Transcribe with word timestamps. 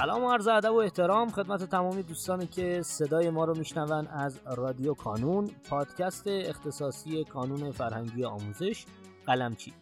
سلام 0.00 0.24
و 0.24 0.30
عرض 0.32 0.48
ادب 0.48 0.72
و 0.72 0.76
احترام 0.76 1.30
خدمت 1.30 1.64
تمامی 1.64 2.02
دوستانی 2.02 2.46
که 2.46 2.82
صدای 2.82 3.30
ما 3.30 3.44
رو 3.44 3.58
میشنون 3.58 4.06
از 4.06 4.40
رادیو 4.56 4.94
کانون 4.94 5.50
پادکست 5.70 6.24
اختصاصی 6.26 7.24
کانون 7.24 7.70
فرهنگی 7.70 8.24
آموزش 8.24 8.84
قلمچی. 9.26 9.72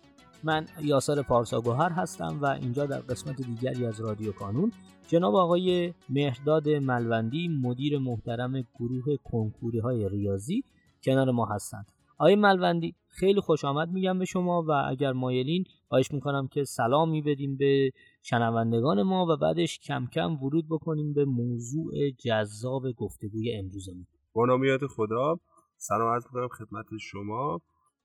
من 0.45 0.67
یاسر 0.81 1.23
پارساگوهر 1.23 1.91
هستم 1.91 2.39
و 2.41 2.47
اینجا 2.47 2.87
در 2.87 2.99
قسمت 2.99 3.37
دیگری 3.37 3.87
از 3.87 4.01
رادیو 4.01 4.33
کانون 4.33 4.73
جناب 5.09 5.35
آقای 5.35 5.95
مهرداد 6.09 6.69
ملوندی 6.69 7.49
مدیر 7.49 7.99
محترم 7.99 8.63
گروه 8.75 9.17
کنکوری 9.25 9.79
های 9.79 10.09
ریاضی 10.09 10.65
کنار 11.05 11.31
ما 11.31 11.47
هستند. 11.47 11.87
آقای 12.19 12.37
ملوندی 12.37 12.95
خیلی 13.09 13.41
خوش 13.41 13.65
آمد 13.65 13.89
میگم 13.89 14.19
به 14.19 14.25
شما 14.25 14.63
و 14.63 14.71
اگر 14.71 15.13
مایلین 15.13 15.65
خواهش 15.89 16.13
می‌کنم 16.13 16.49
که 16.49 16.65
سلامی 16.65 17.23
بدیم 17.23 17.57
به 17.57 17.91
شنوندگان 18.23 19.03
ما 19.03 19.27
و 19.27 19.37
بعدش 19.37 19.79
کم 19.79 20.07
کم 20.07 20.43
ورود 20.43 20.69
بکنیم 20.71 21.13
به 21.13 21.25
موضوع 21.25 22.11
جذاب 22.11 22.93
گفتگوی 22.93 23.57
امروزمون. 23.57 24.07
با 24.33 24.47
نامیات 24.47 24.87
خدا 24.87 25.39
سلام 25.77 26.09
عرض 26.15 26.27
می‌کنم 26.27 26.49
خدمت 26.49 26.87
شما. 27.01 27.61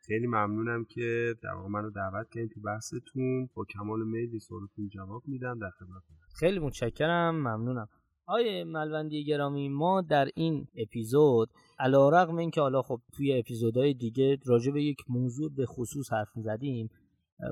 خیلی 0.07 0.27
ممنونم 0.27 0.85
که 0.85 1.35
در 1.43 1.53
واقع 1.53 1.69
منو 1.69 1.89
دعوت 1.89 2.29
کردین 2.29 2.49
تو 2.49 2.61
بحثتون. 2.61 3.49
با 3.53 3.65
کمال 3.65 3.99
میل 4.03 4.39
سوالتون 4.39 4.89
جواب 4.89 5.23
میدم 5.25 5.59
در 5.59 5.69
خدمتتون. 5.69 6.17
خیلی 6.39 6.59
متشکرم 6.59 7.35
ممنونم. 7.35 7.87
آیه 8.25 8.63
ملوندی 8.63 9.23
گرامی 9.23 9.69
ما 9.69 10.01
در 10.01 10.29
این 10.35 10.67
اپیزود 10.75 11.49
علا 11.79 12.09
رقم 12.09 12.37
این 12.37 12.51
که 12.51 12.61
حالا 12.61 12.81
خب 12.81 13.01
توی 13.13 13.39
اپیزودهای 13.39 13.93
دیگه 13.93 14.37
راجع 14.45 14.71
به 14.71 14.83
یک 14.83 14.97
موضوع 15.09 15.51
به 15.55 15.65
خصوص 15.65 16.13
حرف 16.13 16.29
زدیم 16.35 16.89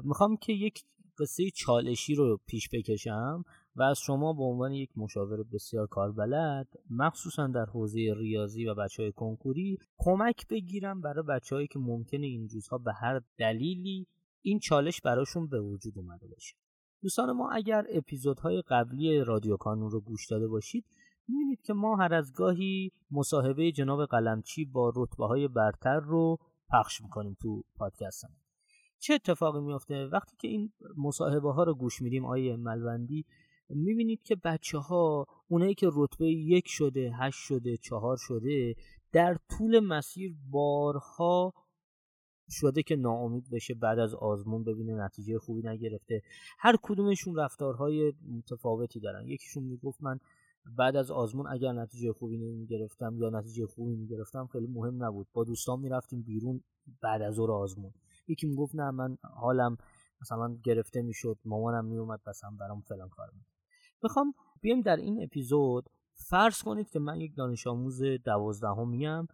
می‌خوام 0.04 0.38
که 0.38 0.54
یک 0.54 0.84
قصه 1.20 1.50
چالشی 1.56 2.16
رو 2.16 2.40
پیش 2.48 2.70
بکشم 2.74 3.44
و 3.76 3.84
از 3.84 4.00
شما 4.00 4.34
به 4.34 4.44
عنوان 4.44 4.72
یک 4.72 4.90
مشاور 4.96 5.44
بسیار 5.44 5.88
کاربلد 5.88 6.68
مخصوصا 6.90 7.48
در 7.48 7.66
حوزه 7.66 8.14
ریاضی 8.18 8.66
و 8.66 8.76
بچه 8.76 9.04
های 9.04 9.12
کنکوری 9.12 9.78
کمک 9.98 10.48
بگیرم 10.48 11.02
برای 11.02 11.24
بچههایی 11.24 11.68
که 11.68 11.80
ممکنه 11.80 12.26
این 12.26 12.50
روزها 12.50 12.78
به 12.78 12.94
هر 12.94 13.22
دلیلی 13.38 14.08
این 14.42 14.60
چالش 14.60 15.02
براشون 15.02 15.48
به 15.48 15.62
وجود 15.62 15.98
اومده 15.98 16.28
باشه. 16.28 16.61
دوستان 17.02 17.32
ما 17.32 17.50
اگر 17.50 17.86
اپیزودهای 17.90 18.62
قبلی 18.68 19.20
رادیو 19.20 19.58
کانون 19.58 19.92
رو 19.92 20.02
گوش 20.02 20.28
داده 20.28 20.48
باشید 20.48 20.86
می‌بینید 21.28 21.62
که 21.62 21.74
ما 21.74 21.96
هر 21.96 22.14
از 22.14 22.34
گاهی 22.34 22.92
مصاحبه 23.12 23.72
جناب 23.72 24.06
قلمچی 24.06 24.66
با 24.66 24.94
رتبه 24.96 25.26
های 25.28 25.48
برتر 25.48 26.00
رو 26.00 26.38
پخش 26.70 27.02
می‌کنیم 27.02 27.38
تو 27.42 27.64
پادکست 27.76 28.26
چه 29.00 29.14
اتفاقی 29.14 29.60
میفته 29.60 30.06
وقتی 30.06 30.36
که 30.40 30.48
این 30.48 30.74
مصاحبه 30.98 31.54
ها 31.54 31.64
رو 31.64 31.74
گوش 31.74 32.02
میدیم 32.02 32.26
آیه 32.26 32.58
ملوندی 32.58 33.26
می‌بینید 33.70 34.24
که 34.24 34.36
بچه 34.36 34.78
ها 34.78 35.28
اونایی 35.48 35.74
که 35.74 35.90
رتبه 35.94 36.32
یک 36.32 36.68
شده 36.68 37.12
هشت 37.20 37.40
شده 37.40 37.78
چهار 37.78 38.18
شده 38.18 38.76
در 39.12 39.38
طول 39.50 39.80
مسیر 39.80 40.36
بارها 40.50 41.54
شده 42.52 42.84
که 42.84 42.96
ناامید 42.96 43.50
بشه 43.52 43.74
بعد 43.74 44.00
از 44.00 44.14
آزمون 44.14 44.64
ببینه 44.64 44.96
نتیجه 44.96 45.40
خوبی 45.40 45.62
نگرفته. 45.68 46.22
هر 46.60 46.76
کدومشون 46.82 47.36
رفتارهای 47.36 48.14
متفاوتی 48.38 49.00
دارن. 49.00 49.28
یکیشون 49.28 49.64
می‌گفت 49.64 50.04
من 50.04 50.20
بعد 50.78 50.96
از 50.96 51.12
آزمون 51.12 51.48
اگر 51.48 51.72
نتیجه 51.72 52.14
خوبی 52.14 52.38
نمی‌گرفتم 52.38 53.18
یا 53.18 53.30
نتیجه 53.30 53.66
خوبی 53.66 53.96
می‌گرفتم 53.96 54.48
خیلی 54.48 54.68
مهم 54.68 55.04
نبود. 55.04 55.28
با 55.34 55.44
دوستان 55.44 55.80
می‌رفتیم 55.80 56.22
بیرون 56.22 56.64
بعد 57.02 57.22
از 57.22 57.34
ظهر 57.34 57.52
آزمون. 57.52 57.92
یکی 58.28 58.48
می‌گفت 58.48 58.76
نه 58.76 58.92
من 58.92 59.18
حالم 59.24 59.78
مثلا 60.22 60.58
گرفته 60.64 61.02
می‌شد 61.02 61.38
مامانم 61.46 61.86
میومد 61.86 62.20
مثلا 62.28 62.50
برام 62.60 62.82
فلان 62.82 63.10
کار 63.10 63.28
می‌کرد. 63.34 63.56
می‌خوام 64.04 64.34
بیایم 64.62 64.82
در 64.82 64.96
این 64.96 65.24
اپیزود 65.24 65.90
فرض 66.30 66.62
کنید 66.62 66.90
که 66.90 67.00
من 67.00 67.22
یک 67.22 67.36
دانش 67.36 67.68
آموز 67.68 68.04
دوازدهمیم 68.04 69.28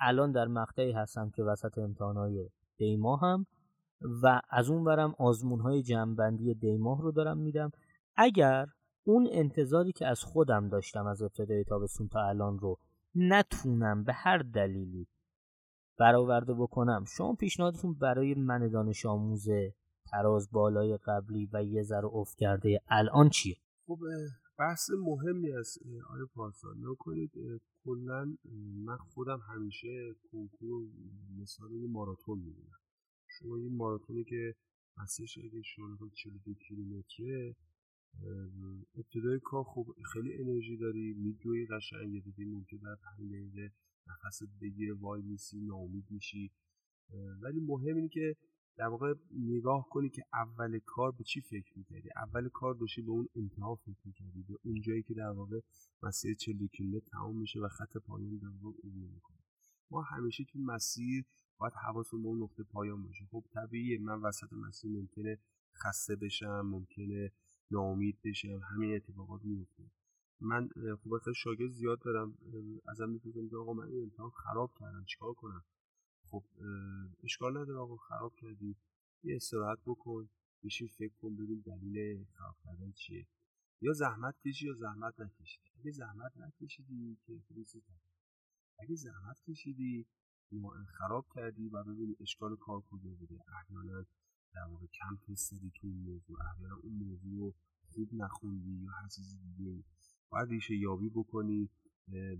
الان 0.00 0.32
در 0.32 0.46
مقطعی 0.46 0.92
هستم 0.92 1.30
که 1.30 1.42
وسط 1.42 1.78
امتحانهای 1.78 2.48
دیماه 2.76 3.20
هم 3.20 3.46
و 4.22 4.40
از 4.50 4.70
اون 4.70 4.84
برم 4.84 5.14
آزمون 5.18 5.60
های 5.60 5.82
جمعبندی 5.82 6.54
دیماه 6.54 7.02
رو 7.02 7.12
دارم 7.12 7.38
میدم. 7.38 7.70
اگر 8.16 8.66
اون 9.04 9.28
انتظاری 9.30 9.92
که 9.92 10.06
از 10.06 10.22
خودم 10.22 10.68
داشتم 10.68 11.06
از 11.06 11.22
ابتدای 11.22 11.64
تابستون 11.64 12.08
تا 12.08 12.28
الان 12.28 12.58
رو 12.58 12.78
نتونم 13.14 14.04
به 14.04 14.12
هر 14.12 14.38
دلیلی 14.38 15.08
برآورده 15.98 16.54
بکنم 16.54 17.04
شما 17.16 17.34
پیشنهادتون 17.34 17.94
برای 17.94 18.34
من 18.34 18.68
دانش 18.68 19.06
آموز 19.06 19.48
تراز 20.10 20.50
بالای 20.50 20.96
قبلی 20.96 21.48
و 21.52 21.64
یه 21.64 21.82
ذره 21.82 22.06
افت 22.06 22.38
کرده 22.38 22.80
الان 22.88 23.28
چیه؟ 23.28 23.56
خب 23.86 23.98
بحث 24.58 24.90
مهمی 24.90 25.52
است. 25.52 25.78
آیا 26.10 26.26
پارسا 26.34 26.68
نکنید 26.78 27.32
کلا 27.84 28.36
من 28.84 28.96
خودم 28.96 29.40
همیشه 29.48 30.14
کنکور 30.32 30.88
مثال 31.38 31.72
یه 31.72 31.86
ماراتون 31.86 32.38
می‌بینم. 32.38 32.78
شما 33.38 33.56
این 33.56 33.76
ماراتونی 33.76 34.24
که 34.24 34.54
مسیرش 34.96 35.38
اگه 35.38 35.62
شما 35.62 35.96
42 36.14 36.54
کیلومتره 36.54 37.56
ابتدای 38.94 39.40
کار 39.42 39.64
خب 39.64 39.86
خیلی 40.12 40.34
انرژی 40.40 40.76
داری 40.76 41.14
میدوی 41.14 41.66
قشنگ 41.66 42.14
یه 42.14 42.20
دیدی 42.20 42.44
ممکن 42.44 42.76
در 42.76 42.94
پنج 42.94 43.30
دقیقه 43.32 43.72
نفست 44.06 44.42
بگیره 44.60 44.94
وای 44.94 45.22
میسی 45.22 45.60
ناامید 45.60 46.04
میشی. 46.10 46.52
ولی 47.42 47.60
مهم 47.60 47.96
اینه 47.96 48.08
که 48.08 48.36
در 48.76 48.86
واقع 48.86 49.14
نگاه 49.32 49.88
کنی 49.90 50.08
که 50.08 50.22
اول 50.32 50.78
کار 50.78 51.12
به 51.12 51.24
چی 51.24 51.40
فکر 51.40 51.78
می‌کردی؟ 51.78 52.08
اول 52.16 52.48
کار 52.48 52.74
داشتی 52.74 53.02
به 53.02 53.10
اون 53.10 53.28
انتها 53.36 53.74
فکر 53.74 54.00
می‌کردی 54.04 54.42
به 54.42 54.58
اون 54.64 54.80
جایی 54.80 55.02
که 55.02 55.14
در 55.14 55.30
واقع 55.30 55.60
مسیر 56.02 56.34
40 56.34 56.66
کیلومتر 56.66 57.06
تمام 57.12 57.36
میشه 57.36 57.60
و 57.60 57.68
خط 57.68 57.96
پایان 57.96 58.36
در 58.36 58.48
واقع 58.48 58.78
عبور 58.78 59.10
می‌کنه 59.14 59.38
ما 59.90 60.02
همیشه 60.02 60.44
تو 60.44 60.58
مسیر 60.58 61.24
باید 61.58 61.72
حواسمون 61.72 62.22
به 62.22 62.28
اون 62.28 62.42
نقطه 62.42 62.62
پایان 62.62 63.02
باشه. 63.02 63.24
خب 63.30 63.44
طبیعیه 63.54 63.98
من 63.98 64.20
وسط 64.20 64.52
مسیر 64.52 64.90
ممکنه 64.90 65.38
خسته 65.76 66.16
بشم 66.16 66.60
ممکنه 66.60 67.32
ناامید 67.70 68.18
بشم 68.24 68.60
همین 68.70 68.96
اتفاقات 68.96 69.44
میفته 69.44 69.90
من 70.40 70.68
خب 71.04 71.32
شاگرد 71.36 71.70
زیاد 71.70 72.00
دارم 72.02 72.38
ازم 72.88 73.08
می‌پرسن 73.08 73.48
که 73.48 73.56
آقا 73.56 73.72
من 73.72 73.86
این 73.88 74.02
امتحان 74.02 74.30
خراب 74.30 74.70
کردم 74.80 75.04
چیکار 75.04 75.32
کنم؟ 75.32 75.64
خب 76.32 76.44
اشکال 77.24 77.58
نداره 77.58 77.78
آقا 77.78 77.96
خراب 77.96 78.34
کردی. 78.34 78.76
یه 79.24 79.36
استراحت 79.36 79.78
بکن. 79.86 80.28
بشین 80.64 80.88
فکر 80.88 81.14
کن 81.22 81.36
ببین 81.36 81.60
دلیل 81.66 82.24
خراب 82.24 82.56
کردن 82.64 82.92
چیه. 82.92 83.26
یا 83.80 83.92
زحمت 83.92 84.34
کشی 84.44 84.66
یا 84.66 84.74
زحمت 84.74 85.20
نکشی. 85.20 85.60
اگه 85.78 85.90
زحمت 85.90 86.32
نکشیدی 86.36 87.18
که 87.26 87.32
فریسی 87.48 87.82
اگه 88.78 88.94
زحمت 88.94 89.36
کشیدی 89.48 90.06
خراب 90.98 91.26
کردی 91.34 91.68
و 91.68 91.84
ببین 91.84 92.16
اشکال 92.20 92.56
کار 92.56 92.80
کجا 92.80 93.10
بوده. 93.10 93.38
احیانا 93.58 94.04
در 94.54 94.66
واقع 94.70 94.86
کم 94.86 95.16
تست 95.16 95.50
تو 95.50 95.86
این 95.86 96.02
موضوع. 96.02 96.36
احیانا 96.50 96.76
اون 96.82 96.92
موضوع 96.92 97.38
رو 97.38 97.54
خوب 97.92 98.08
نخوندی 98.14 98.82
یا 98.82 98.90
هر 98.90 99.08
چیزی 99.08 99.38
دیگه 99.38 99.84
باید 100.30 100.48
ریشه 100.48 100.76
یابی 100.76 101.08
بکنی. 101.08 101.70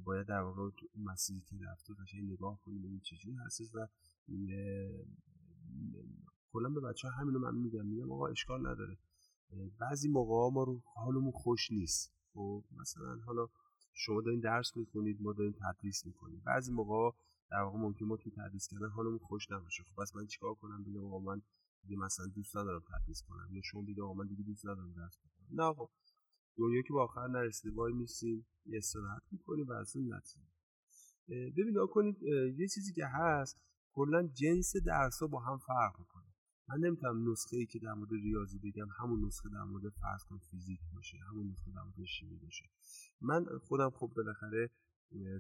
باید 0.05 0.27
در 0.27 0.41
واقع 0.41 0.71
مسیری 0.97 1.41
که 1.41 1.57
رفته 1.71 1.95
قشنگ 1.95 2.33
نگاه 2.33 2.61
کنی 2.61 2.79
ببین 2.79 3.01
چجوری 3.01 3.37
هستش 3.37 3.75
و 3.75 3.87
کلا 6.53 6.69
به 6.69 6.81
بچه 6.81 7.09
ها 7.09 7.15
همینو 7.15 7.39
من 7.39 7.55
میگم 7.55 7.87
میگم 7.87 8.13
آقا 8.13 8.27
اشکال 8.27 8.61
نداره. 8.67 8.99
بعضی 9.79 10.09
موقع 10.09 10.55
ما 10.55 10.65
رو 10.65 10.83
حالمون 10.95 11.33
خوش 11.33 11.73
نیست. 11.73 12.13
خب 12.35 12.65
مثلا 12.81 13.17
حالا 13.27 13.49
شما 13.95 14.21
دارین 14.21 14.41
درس 14.41 14.77
می‌کنید 14.77 15.21
ما 15.21 15.33
داریم 15.33 15.55
تدریس 15.61 16.07
می‌کنیم. 16.07 16.43
بعضی 16.47 16.73
موقع 16.73 17.17
در 17.51 17.61
واقع 17.61 17.79
ممکن 17.79 18.07
ما 18.07 18.17
تو 18.17 18.31
تدریس 18.31 18.69
کردن 18.69 18.89
حالمون 18.89 19.19
خوش 19.19 19.51
نباشه. 19.51 19.83
خب 19.83 20.03
پس 20.03 20.17
من 20.17 20.27
چیکار 20.27 20.55
کنم؟ 20.55 20.85
بگم 20.85 21.05
آقا 21.05 21.19
من 21.19 21.43
دیگه 21.83 21.97
مثلا 21.97 22.27
دوست 22.27 22.57
ندارم 22.57 22.81
تدریس 22.81 23.23
کنم. 23.23 23.49
یا 23.53 23.63
شما 23.63 23.83
بگید 23.83 24.01
آقا 24.01 24.15
من 24.15 24.27
دیگه 24.27 24.43
دوست 24.43 24.67
ندارم 24.67 24.93
درس 24.93 25.19
بخونم. 25.19 25.49
نه 25.53 25.63
آقا 25.63 25.89
دنیا 26.59 26.83
که 26.83 26.93
با 26.93 27.05
آخر 27.05 27.27
نرسیده 27.27 27.75
وای 27.75 27.93
میسیم 27.93 28.47
یه 28.67 28.79
استراحت 28.79 29.23
می‌کنیم 29.31 29.67
و 29.69 29.73
اون 29.73 30.15
نتیجه 30.15 30.47
ببین 31.29 31.87
کنید 31.91 32.23
یه 32.59 32.69
چیزی 32.69 32.93
که 32.93 33.07
هست 33.07 33.61
کلا 33.93 34.23
جنس 34.23 34.77
درس 34.87 35.23
با 35.23 35.41
هم 35.41 35.59
فرق 35.59 35.99
می‌کنه. 35.99 36.25
من 36.69 36.79
نمی‌تونم 36.79 37.31
نسخه 37.31 37.57
ای 37.57 37.67
که 37.67 37.79
در 37.79 37.93
مورد 37.93 38.11
ریاضی 38.13 38.59
بگم 38.59 38.89
همون 38.99 39.25
نسخه 39.27 39.49
در 39.49 39.65
مورد 39.65 39.93
فرض 40.01 40.25
کن 40.25 40.39
فیزیک 40.51 40.81
باشه 40.95 41.19
همون 41.31 41.51
نسخه 41.51 41.71
در 41.75 41.83
مورد 41.83 42.05
شیمی 42.05 42.37
باشه. 42.37 42.65
من 43.21 43.45
خودم 43.59 43.91
خب 43.91 44.13
بالاخره 44.17 44.71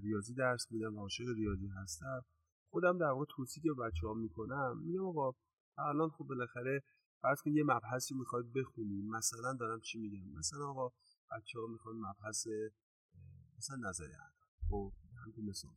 ریاضی 0.03 0.35
درس 0.35 0.67
میدم 0.71 0.99
عاشق 0.99 1.25
ریاضی 1.37 1.69
هستم. 1.69 2.25
خودم 2.71 2.99
در 2.99 3.07
واقع 3.07 3.25
توصیه 3.29 3.63
که 3.63 3.71
بچه 3.81 4.07
می‌کنم. 4.17 4.83
میگم 4.85 5.07
آقا 5.07 5.33
الان 5.79 6.11
خب 6.11 6.25
بالاخره 6.25 6.83
فرض 7.23 7.43
کن 7.43 7.51
یه 7.51 7.65
مبحثی 7.65 8.15
می‌خواید 8.15 8.53
بخونی 8.53 9.03
مثلا 9.03 9.53
دارم 9.53 9.81
چی 9.81 9.99
میگم؟ 9.99 10.29
مثلا 10.39 10.69
آقا 10.69 10.89
بچه 11.31 11.59
ها 11.61 11.67
می‌خوان 11.67 11.97
مبحث 11.97 12.47
مثلا 13.59 13.77
نظری 13.89 14.13
اعداد 14.13 14.49
خب 14.69 14.93
هم 15.25 15.33
تو 15.33 15.43
مثال. 15.43 15.77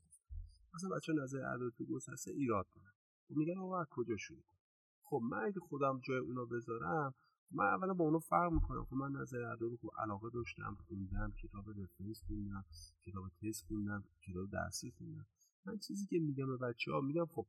مثلا 0.73 0.89
بچه 0.95 1.13
ها 1.13 1.23
نظری 1.23 1.41
اعداد 1.41 1.73
تو 1.77 1.85
گسسته 1.85 2.31
ایراد 2.31 2.67
کنن 2.69 2.93
خب 3.27 3.35
میگن 3.35 3.57
آقا 3.57 3.81
از 3.81 3.87
کجا 3.89 4.17
شروع 4.17 4.41
کن 4.41 4.57
خب 5.03 5.21
من 5.31 5.37
اگه 5.37 5.59
خودم 5.59 5.99
جای 5.99 6.17
اونا 6.17 6.45
بذارم 6.45 7.13
من 7.51 7.65
اولا 7.65 7.93
با 7.93 8.05
اونو 8.05 8.19
فرق 8.19 8.51
می‌کنم. 8.51 8.85
خب 8.85 8.95
من 8.95 9.11
نظر 9.21 9.37
اعداد 9.37 9.71
رو 9.81 9.89
علاقه 9.99 10.29
داشتم 10.33 10.77
خوندم 10.87 11.31
کتاب 11.43 11.69
رفرنس 11.69 12.23
خوندم 12.27 12.65
کتاب 13.05 13.29
تست 13.29 13.65
خوندم 13.67 14.03
کتاب 14.27 14.49
درسی 14.51 14.91
خوندم. 14.91 15.25
من 15.65 15.77
چیزی 15.77 16.07
که 16.07 16.19
میگم 16.19 16.47
به 16.47 16.57
بچه 16.57 16.91
ها 16.91 17.01
میگم 17.01 17.25
خب 17.25 17.47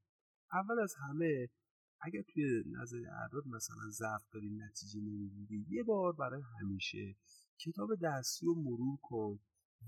اول 0.53 0.79
از 0.79 0.95
همه 0.95 1.49
اگر 2.01 2.23
توی 2.23 2.63
نظر 2.67 2.97
اعداد 2.97 3.47
مثلا 3.47 3.91
ضعف 3.91 4.23
داری 4.33 4.51
نتیجه 4.51 5.01
نمی‌گیری 5.01 5.67
یه 5.69 5.83
بار 5.83 6.13
برای 6.13 6.43
همیشه 6.61 7.17
کتاب 7.59 7.95
درسی 7.95 8.47
رو 8.47 8.55
مرور 8.55 8.99
کن. 9.03 9.39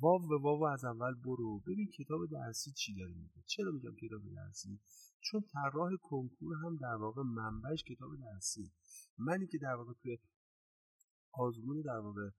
واو 0.01 0.29
به 0.29 0.39
واو 0.39 0.65
از 0.65 0.85
اول 0.85 1.15
برو. 1.15 1.59
ببین 1.59 1.91
کتاب 1.99 2.27
درسی 2.31 2.73
چی 2.73 2.95
داره 2.95 3.15
میگه. 3.15 3.43
چرا 3.47 3.73
میگم 3.73 3.95
کتاب 3.97 4.23
درسی؟ 4.35 4.81
چون 5.21 5.45
طراح 5.53 5.91
کنکور 6.03 6.57
هم 6.57 6.77
در 6.77 6.95
واقع 6.95 7.23
منبعش 7.23 7.83
کتاب 7.83 8.17
درسی. 8.17 8.73
منی 9.19 9.47
که 9.47 9.59
در 9.59 9.75
واقع 9.75 9.93
توی 10.03 10.19
آزمون 11.33 11.81
در 11.81 11.99
واقع 11.99 12.31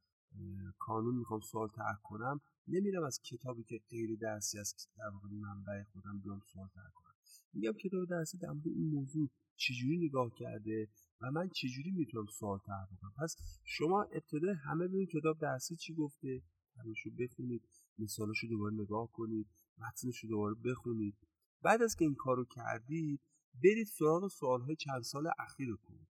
کانون 0.79 1.15
می‌خوام 1.15 1.39
سوال 1.39 1.67
طرح 1.67 1.99
کنم 2.03 2.41
نمیرم 2.67 3.03
از 3.03 3.21
کتابی 3.21 3.63
که 3.63 3.81
غیر 3.89 4.17
درسی 4.21 4.59
است 4.59 4.89
در 4.97 5.09
واقع 5.13 5.27
منبع 5.27 5.83
خودم 5.83 6.19
بیام 6.19 6.41
سوال 6.53 6.67
طرح 6.67 6.91
کنم. 6.95 7.08
میگم 7.53 7.73
کتاب 7.73 8.09
درسی 8.09 8.37
در 8.37 8.49
مورد 8.49 8.67
این 8.67 8.89
موضوع 8.89 9.29
چجوری 9.55 9.97
نگاه 9.97 10.31
کرده 10.39 10.87
و 11.21 11.31
من 11.31 11.49
چجوری 11.49 11.91
می‌تونم 11.91 12.25
سوال 12.39 12.59
طرح 12.67 12.87
کنم 13.01 13.13
پس 13.17 13.35
شما 13.65 14.03
ابتدا 14.03 14.53
همه 14.53 14.87
ببینید 14.87 15.09
کتاب 15.09 15.39
درسی 15.39 15.75
چی 15.75 15.93
گفته؟ 15.93 16.41
رو 16.85 17.11
بخونید 17.19 17.69
مثالاشو 17.99 18.47
دوباره 18.47 18.75
نگاه 18.75 19.09
کنید 19.11 19.47
متنش 19.77 20.19
رو 20.23 20.29
دوباره 20.29 20.55
بخونید. 20.65 21.17
بعد 21.61 21.81
از 21.81 21.95
که 21.95 22.05
این 22.05 22.15
کارو 22.15 22.45
کردید 22.45 23.21
برید 23.63 23.87
سراغ 23.87 24.27
سوالهای 24.27 24.75
چند 24.75 25.01
سال 25.01 25.27
اخیر 25.39 25.75
کنید 25.75 26.07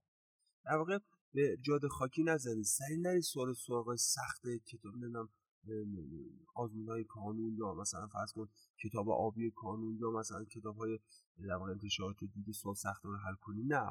در 0.65 0.75
واقع 0.77 0.97
به 1.33 1.57
جاده 1.61 1.87
خاکی 1.87 2.23
نزنید. 2.23 2.65
سری 2.65 2.97
نرید 2.97 3.21
سوال 3.21 3.53
سراغ 3.53 3.95
سخت 3.95 4.41
کتاب 4.65 4.93
نمی‌دونم 4.93 5.29
آزمون 6.55 6.89
های 6.89 7.03
کانون 7.03 7.55
یا 7.57 7.73
مثلا 7.73 8.07
فرض 8.07 8.33
کن 8.33 8.47
کتاب 8.83 9.09
آبی 9.09 9.51
کانون 9.51 9.97
یا 10.01 10.11
مثلا 10.11 10.45
کتاب 10.45 10.77
های 10.77 10.99
در 11.47 11.53
انتشارات 11.53 12.23
دیگه 12.33 12.53
سوال 12.53 12.75
سخت 12.75 13.05
رو 13.05 13.17
حل 13.17 13.35
کنید 13.41 13.73
نه 13.73 13.81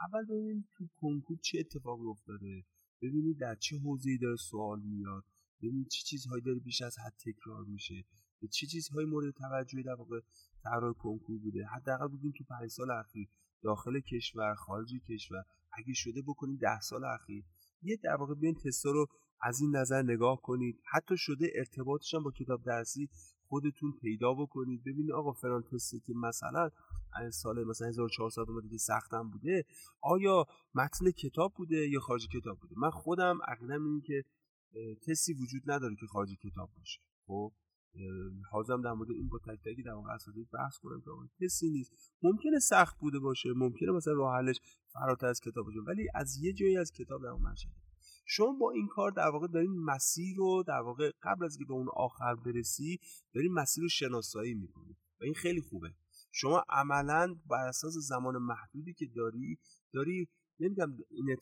اول 0.00 0.24
ببینید 0.24 0.64
تو 0.76 0.88
کنکور 0.96 1.38
چه 1.42 1.58
اتفاقی 1.58 2.06
افتاده 2.06 2.64
ببینید 3.02 3.38
در 3.38 3.54
چه 3.54 3.76
حوزه‌ای 3.76 4.18
داره 4.18 4.36
سوال 4.36 4.80
میاد 4.80 5.24
ببینید 5.62 5.88
چه 5.88 6.02
چیزهایی 6.02 6.42
داره 6.42 6.58
بیش 6.58 6.82
از 6.82 6.98
حد 6.98 7.14
تکرار 7.26 7.64
میشه 7.64 8.04
به 8.40 8.48
چه 8.48 8.66
چیزهایی 8.66 9.06
مورد 9.06 9.34
توجه 9.34 9.82
در 9.82 9.94
واقع 9.94 10.20
طراح 10.62 10.92
کنکور 10.92 11.38
بوده. 11.38 11.66
حداقل 11.66 12.08
بودیم 12.08 12.32
تو 12.38 12.44
پنج 12.44 12.70
سال 12.70 12.90
اخیر 12.90 13.28
داخل 13.62 14.00
کشور 14.00 14.54
خارج 14.54 14.94
کشور 15.08 15.44
اگه 15.72 15.94
شده 15.94 16.22
بکنید 16.22 16.60
ده 16.60 16.80
سال 16.80 17.04
اخیر. 17.04 17.44
یه 17.82 17.96
در 18.04 18.16
واقع 18.16 18.34
بیاین 18.34 18.54
تستا 18.64 18.90
رو 18.90 19.06
از 19.40 19.60
این 19.60 19.76
نظر 19.76 20.02
نگاه 20.02 20.42
کنید. 20.42 20.80
حتی 20.92 21.16
شده 21.16 21.52
ارتباطش 21.54 22.14
با 22.14 22.30
کتاب 22.30 22.62
درسی 22.64 23.08
خودتون 23.48 23.92
پیدا 24.02 24.34
بکنید. 24.34 24.80
ببینید 24.80 25.10
آقا 25.10 25.32
فلان 25.32 25.62
تستی 25.62 26.00
که 26.00 26.12
مثلا 26.14 26.70
سال 27.30 27.64
مثلا 27.64 27.88
1400 27.88 28.42
اومده 28.48 28.68
که 28.68 28.78
سختم 28.78 29.30
بوده 29.30 29.64
آیا 30.02 30.46
متن 30.74 31.10
کتاب 31.10 31.54
بوده 31.54 31.88
یا 31.88 32.00
خارج 32.00 32.28
کتاب 32.28 32.58
بوده؟ 32.58 32.74
من 32.78 32.90
خودم 32.90 33.38
عقیدم 33.48 33.84
این 33.84 34.00
که 34.00 34.24
تستی 35.06 35.32
وجود 35.32 35.70
نداره 35.70 35.96
که 36.00 36.06
خارج 36.06 36.28
کتاب 36.42 36.70
باشه. 36.78 37.00
خب 37.26 37.52
حاضرم 38.50 38.82
در 38.82 38.92
مورد 38.92 39.10
این 39.10 39.28
با 39.28 39.38
تک 39.38 39.60
تکی 39.64 39.82
در 39.82 39.92
واقع 39.92 40.16
بحث 40.52 40.78
کنم 40.78 41.02
که 41.38 41.46
تستی 41.46 41.70
نیست. 41.70 41.92
ممکنه 42.22 42.58
سخت 42.58 42.98
بوده 42.98 43.18
باشه 43.18 43.48
ممکنه 43.56 43.92
مثلا 43.92 44.12
راه 44.14 44.36
حلش 44.36 44.56
فراتر 44.92 45.26
از 45.26 45.40
کتاب 45.40 45.64
باشه 45.64 45.80
ولی 45.86 46.08
از 46.14 46.36
یه 46.36 46.52
جایی 46.52 46.78
از 46.78 46.92
کتاب 46.92 47.22
در 47.22 47.30
شما 48.28 48.52
با 48.52 48.70
این 48.70 48.86
کار 48.86 49.10
در 49.10 49.28
واقع 49.28 49.46
دارین 49.46 49.84
مسیر 49.84 50.36
رو 50.36 50.64
در 50.66 50.80
واقع 50.80 51.10
قبل 51.22 51.44
از 51.44 51.52
اینکه 51.52 51.64
به 51.68 51.74
اون 51.74 51.88
آخر 51.96 52.34
برسی 52.34 52.98
دارین 53.34 53.52
مسیر 53.52 53.82
رو 53.82 53.88
شناسایی 53.88 54.54
می‌کنید 54.54 54.96
و 55.20 55.24
این 55.24 55.34
خیلی 55.34 55.60
خوبه. 55.60 55.94
شما 56.32 56.64
عملا 56.68 57.34
بر 57.46 57.68
اساس 57.68 57.92
زمان 57.92 58.36
محدودی 58.38 58.94
که 58.94 59.06
داری 59.16 59.58
داری 59.92 60.28
نمیگم 60.60 60.96
این 61.10 61.36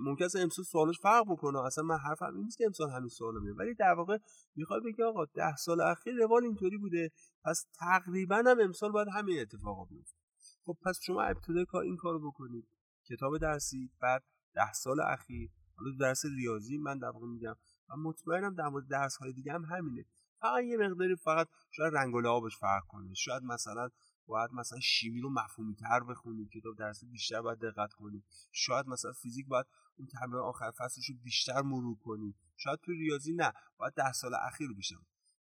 ممکن 0.00 0.24
است 0.24 0.36
امسال 0.36 0.64
سوالش 0.64 1.00
فرق 1.02 1.24
بکنه. 1.28 1.58
اصلا 1.58 1.84
من 1.84 1.98
حرفم 1.98 2.34
این 2.34 2.44
نیست 2.44 2.58
که 2.58 2.64
امسال 2.64 2.90
همین 2.90 3.08
سوال 3.08 3.42
میاد 3.42 3.58
ولی 3.58 3.74
در 3.74 3.94
واقع 3.96 4.18
می‌خواد 4.56 4.82
بگه 4.84 5.04
آقا 5.04 5.24
ده 5.24 5.56
سال 5.56 5.80
اخیر 5.80 6.14
روال 6.14 6.44
اینطوری 6.44 6.78
بوده. 6.78 7.10
پس 7.44 7.66
تقریبا 7.78 8.42
هم 8.46 8.60
امسال 8.60 8.92
باید 8.92 9.08
همین 9.14 9.40
اتفاقا 9.40 9.84
بیفته. 9.84 10.18
خب 10.64 10.76
پس 10.84 10.98
شما 11.02 11.22
ابتدای 11.22 11.64
کار 11.64 11.82
این 11.82 11.96
کارو 11.96 12.30
بکنید. 12.30 12.68
کتاب 13.08 13.38
درسی 13.38 13.90
بعد 14.00 14.24
ده 14.54 14.72
سال 14.72 15.00
اخیر 15.00 15.50
حالا 15.76 15.96
درس 16.00 16.24
ریاضی 16.24 16.78
من 16.78 16.98
در 16.98 17.08
واقع 17.08 17.26
میگم. 17.26 17.56
و 17.90 17.96
مطمئنم 17.96 18.54
در 18.54 18.68
مورد 18.68 18.88
درس 18.88 19.16
های 19.16 19.32
دیگه 19.32 19.52
هم 19.52 19.64
همینه. 19.64 20.04
فقط 20.40 20.64
یه 20.64 20.76
مقداری 20.76 21.16
فقط 21.16 21.48
شاید 21.70 21.94
رنگ 21.94 22.14
و 22.14 22.20
لعابش 22.20 22.56
فرق 22.56 22.82
کنه. 22.88 23.14
شاید 23.14 23.42
مثلا 23.42 23.88
باید 24.26 24.50
مثلا 24.52 24.80
شیمی 24.80 25.20
رو 25.20 25.30
مفهومی 25.30 25.74
تر 25.74 26.00
بخونید 26.00 26.50
کتاب 26.50 26.76
درسی 26.76 27.06
بیشتر 27.06 27.40
باید 27.40 27.58
دقت 27.58 27.92
کنید 27.92 28.24
شاید 28.52 28.86
مثلا 28.86 29.12
فیزیک 29.12 29.46
باید 29.46 29.66
اون 29.96 30.08
تمرین 30.08 30.42
آخر 30.42 30.70
فصلش 30.70 31.08
رو 31.08 31.14
بیشتر 31.24 31.62
مرور 31.62 31.96
کنید 32.04 32.34
شاید 32.56 32.78
تو 32.78 32.92
ریاضی 32.92 33.34
نه 33.34 33.52
باید 33.78 33.94
ده 33.94 34.12
سال 34.12 34.34
اخیر 34.34 34.72
بیشتر. 34.72 34.96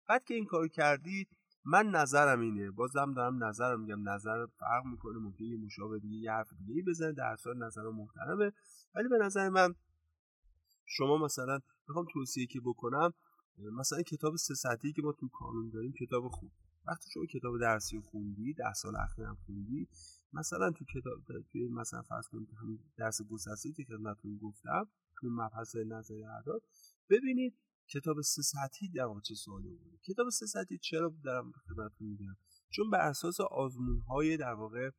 بعد 0.07 0.23
که 0.23 0.33
این 0.33 0.45
کار 0.45 0.67
کردید 0.67 1.27
من 1.65 1.85
نظرم 1.89 2.39
اینه. 2.41 2.71
بازم 2.71 3.13
دارم 3.13 3.43
نظرم 3.43 3.81
میگم. 3.81 4.09
نظر 4.09 4.45
فرق 4.45 4.85
می‌کنه 4.85 5.19
ممکن 5.19 5.43
یه 5.43 5.57
مشابه 5.57 5.99
دیگه 5.99 6.17
یه 6.17 6.31
حرف 6.31 6.53
دیگه 6.67 6.83
بزنه. 6.87 7.11
در 7.11 7.35
صورت 7.35 7.57
نظر 7.57 7.81
محترمه. 7.81 8.51
ولی 8.95 9.07
به 9.09 9.17
نظر 9.21 9.49
من 9.49 9.75
شما 10.85 11.17
مثلا 11.17 11.59
بخوام 11.89 12.05
توصیه 12.13 12.45
که 12.45 12.59
بکنم 12.65 13.13
مثلا 13.57 14.01
کتاب 14.01 14.35
سه 14.35 14.53
سطحی 14.53 14.93
که 14.93 15.01
ما 15.01 15.11
تو 15.11 15.27
کانون 15.27 15.69
داریم 15.69 15.93
کتاب 16.01 16.27
خوب. 16.27 16.51
وقتی 16.87 17.09
شما 17.13 17.25
کتاب 17.25 17.59
درسی 17.61 17.99
خوندی 17.99 18.53
ده 18.53 18.73
سال 18.73 18.95
اخیر 18.95 19.25
هم 19.25 19.37
خوندی 19.45 19.87
مثلا 20.33 20.71
تو 20.71 20.85
کتاب 20.85 21.19
توی 21.51 21.67
مثلا 21.67 22.01
فرض 22.01 22.27
کنید 22.27 22.49
همین 22.61 22.79
درس 22.97 23.21
گسسته 23.21 23.71
که 23.71 23.83
خدمتتون 23.83 24.37
گفتم 24.37 24.89
تو 25.15 25.27
مبحث 25.29 25.75
نظری 25.75 26.23
اعداد 26.23 26.61
ببینید 27.09 27.53
کتاب 27.89 28.21
سه 28.21 28.41
سطحی 28.41 28.89
در 28.89 29.07
چه 29.23 29.35
سوالی 29.35 29.69
بوده 29.69 29.97
کتاب 30.07 30.29
سه 30.29 30.45
سطحی 30.45 30.77
چرا 30.77 31.15
دارم 31.23 31.51
خدمتتون 31.51 32.07
میگم؟ 32.07 32.35
چون 32.69 32.89
بر 32.89 33.09
اساس 33.09 33.39
آزمون 33.39 34.01
های 34.09 34.37
در 34.37 34.53
واقع 34.53 34.89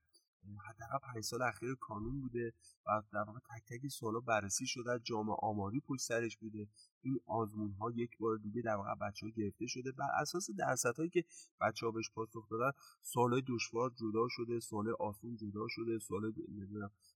حداقل 0.69 0.99
پنج 0.99 1.23
سال 1.25 1.43
اخیر 1.43 1.75
کانون 1.81 2.21
بوده 2.21 2.53
و 2.87 3.03
در 3.13 3.23
واقع 3.27 3.39
تک 3.39 3.65
تک 3.69 3.89
سوالا 3.89 4.21
بررسی 4.21 4.67
شده 4.67 5.01
جامعه 5.05 5.37
آماری 5.43 5.81
پشت 5.81 6.03
سرش 6.03 6.37
بوده. 6.37 6.69
این 7.03 7.21
آزمون 7.27 7.73
ها 7.73 7.91
یک 7.91 8.19
بار 8.19 8.37
دیگه 8.37 8.63
در 8.63 8.75
واقع 8.77 8.95
بچه 8.95 9.27
ها 9.27 9.33
گرفته 9.37 9.67
شده. 9.67 9.93
بر 9.93 10.09
اساس 10.21 10.51
درصد 10.59 10.97
هایی 10.97 11.11
که 11.11 11.25
بچه 11.61 11.87
ها 11.87 11.93
بهش 11.93 12.11
پاسخ 12.15 12.49
دادن 12.51 12.71
سوال 13.03 13.43
دشوار 13.49 13.91
جدا 13.91 14.29
شده 14.31 14.61
سوال 14.61 14.89
آسون 15.01 15.37
جدا 15.37 15.67
شده 15.69 15.99
سوال 15.99 16.33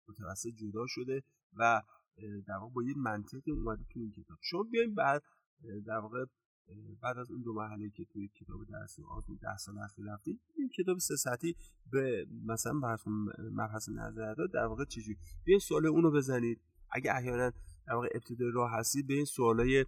متوسط 0.09 0.49
جدا 0.49 0.87
شده 0.87 1.23
و 1.57 1.83
در 2.47 2.55
واقع 2.55 2.73
با 2.73 2.83
یه 2.83 2.95
منطق 2.97 3.43
اومده 3.47 3.85
تو 3.93 4.01
این 4.01 4.13
کتاب. 4.13 4.39
شما 4.41 4.63
بیایم 4.63 4.95
بعد 4.95 5.23
در 5.87 5.99
واقع 5.99 6.25
بعد 7.03 7.19
از 7.19 7.31
اون 7.31 7.43
دو 7.43 7.53
مرحله 7.53 7.91
که 7.91 8.05
توی 8.05 8.29
کتاب 8.29 8.65
درسی 8.65 9.03
آزمون 9.03 9.39
ده 9.43 9.57
سال 9.57 9.79
اخیر 9.79 10.05
رفتید 10.05 10.41
این 10.57 10.69
کتاب 10.69 10.99
سه 10.99 11.17
سطحی 11.17 11.55
به 11.93 12.27
مثلا 12.45 12.73
مبحث 13.53 13.89
نظر 13.89 14.35
داد. 14.35 14.53
در 14.53 14.67
واقع 14.67 14.85
چجوری 14.85 15.19
بیاین 15.45 15.61
سوال 15.61 15.87
اونو 15.87 16.11
بزنید. 16.11 16.61
اگه 16.91 17.17
احیانا 17.17 17.51
در 17.87 17.95
واقع 17.95 18.09
ابتدای 18.15 18.51
راه 18.55 18.71
هستید 18.73 19.07
به 19.07 19.15
این 19.15 19.25
سوالای 19.25 19.87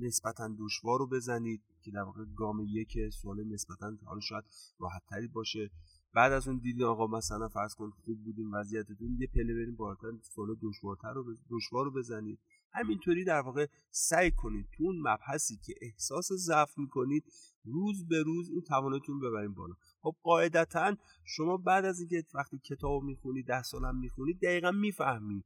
نسبتا 0.00 0.56
دشوار 0.58 0.98
رو 0.98 1.06
بزنید 1.06 1.62
که 1.82 1.90
در 1.90 2.02
واقع 2.02 2.24
گام 2.36 2.60
یک 2.68 2.98
سوال 3.12 3.44
نسبتا 3.44 3.96
حالا 4.04 4.20
شاید 4.20 4.44
راحت 4.78 5.02
تری 5.10 5.28
باشه. 5.28 5.70
بعد 6.14 6.32
از 6.32 6.48
اون 6.48 6.58
دیدین 6.58 6.84
آقا 6.84 7.06
مثلا 7.06 7.48
فرض 7.48 7.74
کن 7.74 7.90
خوب 7.90 8.24
بودیم 8.24 8.52
وضعیتتون 8.54 9.16
یه 9.20 9.26
پله 9.26 9.54
بریم 9.54 9.76
بالاتر 9.76 10.12
سوال 10.22 10.48
دشوارتر 10.62 11.12
رو 11.12 11.36
دشوار 11.50 11.84
رو 11.84 11.90
بزنید. 11.90 12.38
همینطوری 12.72 13.24
در 13.24 13.40
واقع 13.40 13.66
سعی 13.90 14.30
کنید 14.30 14.66
تو 14.72 14.84
اون 14.84 14.98
مبحثی 14.98 15.56
که 15.56 15.74
احساس 15.80 16.32
ضعف 16.32 16.78
می‌کنید 16.78 17.24
روز 17.64 18.08
به 18.08 18.22
روز 18.22 18.48
این 18.50 18.62
توانتون 18.62 19.20
ببرین 19.20 19.54
بالا. 19.54 19.74
خب 20.00 20.16
قاعدتا 20.22 20.96
شما 21.24 21.56
بعد 21.56 21.84
از 21.84 22.00
اینکه 22.00 22.24
وقتی 22.34 22.58
کتاب 22.58 23.02
می‌خونید 23.02 23.46
ده 23.46 23.62
سالم 23.62 23.98
می‌خونید 23.98 24.40
دقیقا 24.40 24.70
می‌فهمید 24.70 25.44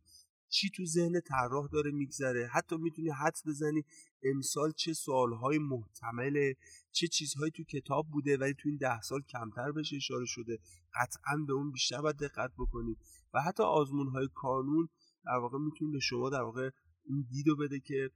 چی 0.49 0.71
تو 0.71 0.85
ذهن 0.85 1.21
طراح 1.21 1.69
داره 1.73 1.91
میگذره. 1.91 2.47
حتی 2.47 2.77
می‌تونی 2.77 3.11
حدس 3.11 3.43
بزنی 3.47 3.85
امسال 4.23 4.73
چه 4.73 4.93
سوالهای 4.93 5.59
محتمله 5.59 6.57
چه 6.91 7.07
چیزهایی 7.07 7.51
تو 7.51 7.65
کتاب 7.65 8.07
بوده 8.11 8.37
ولی 8.37 8.55
تو 8.55 8.69
این 8.69 8.79
ده 8.79 9.01
سال 9.01 9.23
کمتر 9.23 9.73
بهش 9.73 9.93
اشاره 9.95 10.27
شده. 10.27 10.59
قطعا 10.95 11.37
به 11.47 11.53
اون 11.53 11.73
بیشتر 11.73 12.01
باید 12.01 12.17
دقت 12.17 12.51
بکنید. 12.59 12.99
و 13.35 13.43
حتی 13.43 13.63
آزمون 13.63 14.09
های 14.09 14.29
کانون 14.35 14.89
در 15.25 15.37
واقع 15.37 15.59
می‌تونید 15.59 15.93
به 15.93 16.01
شما 16.01 16.31
در 16.31 16.43
واقع 16.43 16.71
این 17.07 17.27
دیدو 17.31 17.57
بده 17.57 17.81
که 17.81 18.11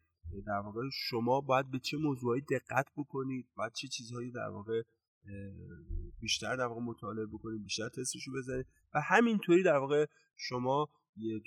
در 0.46 0.60
واقع 0.64 0.80
شما 0.92 1.40
باید 1.40 1.70
به 1.70 1.78
چه 1.78 1.96
موضوعی 1.96 2.40
دقت 2.40 2.86
بکنید 2.96 3.48
باید 3.56 3.72
چه 3.72 3.88
چیزهایی 3.88 4.30
در 4.30 4.48
واقع 4.48 4.82
بیشتر 6.20 6.56
در 6.56 6.66
واقع 6.66 6.80
مطالعه 6.80 7.26
بکنید 7.26 7.62
بیشتر 7.62 7.88
تستشو 7.88 8.32
بزنید 8.32 8.66
و 8.94 9.00
همینطوری 9.00 9.62
در 9.62 9.76
واقع 9.76 10.06
شما 10.36 10.88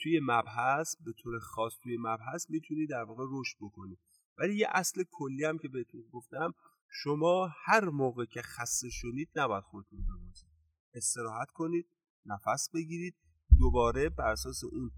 توی 0.03 0.19
مبحث 0.23 0.95
به 1.05 1.13
طور 1.23 1.39
خاص 1.39 1.73
توی 1.83 1.97
مبحث 1.99 2.49
می‌تونی 2.49 2.87
در 2.87 3.03
واقع 3.03 3.23
رشد 3.31 3.57
بکنی. 3.61 3.97
ولی 4.37 4.55
یه 4.55 4.67
اصل 4.69 5.03
کلی 5.11 5.45
هم 5.45 5.57
که 5.57 5.67
بهتون 5.67 6.01
گفتم 6.11 6.53
شما 6.89 7.49
هر 7.65 7.89
موقع 7.89 8.25
که 8.25 8.41
خسته 8.41 8.89
شدید 8.89 9.29
نباید 9.35 9.63
خودتون 9.63 9.99
ببازید. 10.03 10.49
استراحت 10.93 11.51
کنید 11.51 11.87
نفس 12.25 12.69
بگیرید 12.73 13.15
دوباره 13.59 14.09
بر 14.09 14.31
اساس 14.31 14.63
اون 14.63 14.91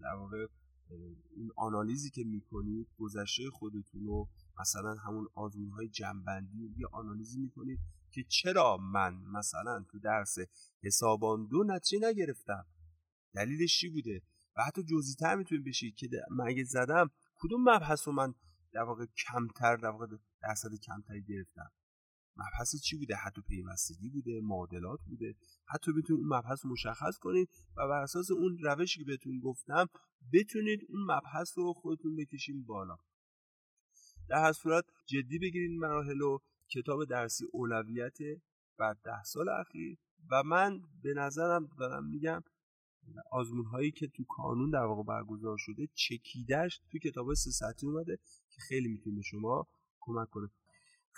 در 0.00 0.14
واقع 0.18 0.46
اون 1.36 1.50
آنالیزی 1.56 2.10
که 2.10 2.24
می‌کنید 2.24 2.88
گذشته 2.98 3.50
خودتون 3.50 4.04
رو 4.04 4.28
مثلا 4.60 4.94
همون 4.94 5.26
آزمون 5.34 5.70
های 5.70 5.88
جنبندی 5.88 6.74
یه 6.76 6.86
آنالیزی 6.92 7.40
می‌کنید 7.40 7.78
که 8.10 8.24
چرا 8.28 8.76
من 8.76 9.14
مثلا 9.14 9.84
تو 9.88 9.98
درس 9.98 10.36
حسابان 10.82 11.46
دو 11.46 11.64
نتیجه 11.64 12.08
نگرفتم؟ 12.08 12.66
دلیلش 13.34 13.78
چی 13.78 13.88
بوده؟ 13.88 14.22
و 14.56 14.62
حتی 14.62 14.82
جزئی 14.82 15.14
تر 15.14 15.34
می‌تونید 15.34 15.64
بشید 15.64 15.94
که 15.94 16.08
من 16.30 16.48
اگه 16.48 16.64
زدم 16.64 17.10
کدوم 17.34 17.60
مبحث 17.60 18.08
رو 18.08 18.14
من 18.14 18.34
در 18.72 18.82
واقع 18.82 19.06
کمتر 19.06 19.76
در 19.76 19.88
واقع 19.88 20.06
درصد 20.42 20.74
کمتری 20.74 21.22
گرفتم؟ 21.22 21.70
مبحث 22.36 22.76
چی 22.82 22.96
بوده؟ 22.96 23.16
حتی 23.16 23.42
پیوستگی 23.48 24.08
بوده؟ 24.08 24.40
معادلات 24.42 25.00
بوده؟ 25.06 25.34
حتی 25.66 25.92
بتونید 25.92 26.22
اون 26.22 26.38
مبحث 26.38 26.64
مشخص 26.64 27.18
کنید 27.18 27.48
و 27.76 27.88
بر 27.88 28.02
اساس 28.02 28.30
اون 28.30 28.58
روشی 28.58 28.98
که 28.98 29.04
بهتون 29.04 29.40
گفتم 29.40 29.86
بتونید 30.32 30.80
اون 30.88 31.02
مبحث 31.02 31.58
رو 31.58 31.72
خودتون 31.72 32.16
بکشین 32.16 32.64
بالا. 32.64 32.96
در 34.28 34.42
هر 34.42 34.52
صورت 34.52 34.84
جدی 35.06 35.38
بگیرید 35.38 35.78
مراحل 35.80 36.20
و 36.20 36.38
کتاب 36.70 37.04
درسی 37.04 37.44
اولویت 37.52 38.18
بعد 38.78 38.98
ده 39.04 39.22
سال 39.22 39.48
اخیر 39.48 39.98
و 40.30 40.42
من 40.42 40.80
به 41.02 41.14
نظرم 41.14 41.68
دارم 41.78 42.04
میگم 42.04 42.42
آزمون 43.30 43.64
هایی 43.64 43.90
که 43.90 44.06
تو 44.06 44.24
کانون 44.28 44.70
در 44.70 44.84
واقع 44.84 45.02
برگزار 45.02 45.56
شده 45.58 45.88
چکیدش 45.94 46.80
تو 46.92 46.98
کتاب 46.98 47.34
سه 47.34 47.50
ساعتی 47.50 47.86
اومده 47.86 48.18
که 48.50 48.60
خیلی 48.68 48.88
می‌تونه 48.88 49.22
شما 49.22 49.66
کمک 50.00 50.30
کنه. 50.30 50.50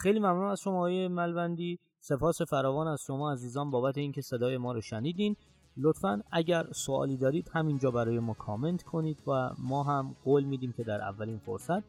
خیلی 0.00 0.18
ممنون 0.18 0.50
از 0.50 0.60
شما 0.60 0.80
های 0.80 1.08
ملوندی. 1.08 1.78
سپاس 2.00 2.42
فراوان 2.42 2.86
از 2.86 3.02
شما 3.06 3.32
عزیزان 3.32 3.70
بابت 3.70 3.98
اینکه 3.98 4.20
صدای 4.22 4.58
ما 4.58 4.72
رو 4.72 4.80
شنیدین. 4.80 5.36
لطفا 5.76 6.22
اگر 6.32 6.66
سوالی 6.72 7.16
دارید 7.16 7.50
همینجا 7.54 7.90
برای 7.90 8.18
ما 8.18 8.34
کامنت 8.34 8.82
کنید 8.82 9.22
و 9.26 9.50
ما 9.58 9.82
هم 9.82 10.16
قول 10.24 10.44
میدیم 10.44 10.72
که 10.72 10.84
در 10.84 11.00
اولین 11.00 11.38
فرصت 11.38 11.82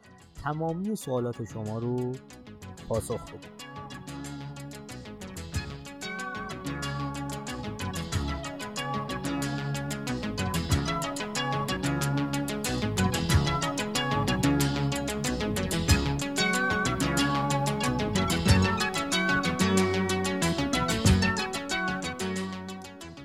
تمامی 0.44 0.96
سوالات 0.96 1.44
شما 1.44 1.80
رو 1.80 2.12
پاسخ 2.90 3.24
بدیم. 3.24 3.59